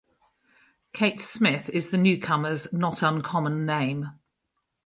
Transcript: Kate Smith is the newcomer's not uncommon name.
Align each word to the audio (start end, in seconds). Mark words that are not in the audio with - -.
Kate 0.93 1.21
Smith 1.21 1.69
is 1.69 1.91
the 1.91 1.97
newcomer's 1.99 2.67
not 2.73 3.03
uncommon 3.03 3.67
name. 3.67 4.09